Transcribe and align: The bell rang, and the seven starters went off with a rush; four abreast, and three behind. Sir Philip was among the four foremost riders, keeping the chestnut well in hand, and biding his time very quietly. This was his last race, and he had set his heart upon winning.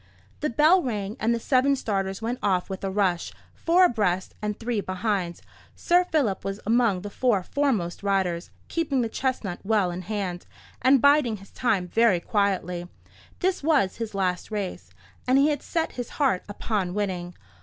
The 0.39 0.49
bell 0.49 0.81
rang, 0.81 1.15
and 1.19 1.31
the 1.31 1.39
seven 1.39 1.75
starters 1.75 2.23
went 2.23 2.39
off 2.41 2.71
with 2.71 2.83
a 2.83 2.89
rush; 2.89 3.31
four 3.53 3.85
abreast, 3.85 4.33
and 4.41 4.59
three 4.59 4.81
behind. 4.81 5.41
Sir 5.75 6.05
Philip 6.05 6.43
was 6.43 6.59
among 6.65 7.01
the 7.01 7.09
four 7.11 7.43
foremost 7.43 8.01
riders, 8.01 8.49
keeping 8.67 9.01
the 9.01 9.09
chestnut 9.09 9.59
well 9.63 9.91
in 9.91 10.01
hand, 10.01 10.47
and 10.81 11.03
biding 11.03 11.37
his 11.37 11.51
time 11.51 11.87
very 11.87 12.19
quietly. 12.19 12.87
This 13.41 13.61
was 13.61 13.97
his 13.97 14.15
last 14.15 14.49
race, 14.49 14.89
and 15.27 15.37
he 15.37 15.49
had 15.49 15.61
set 15.61 15.91
his 15.91 16.09
heart 16.17 16.41
upon 16.49 16.95
winning. 16.95 17.35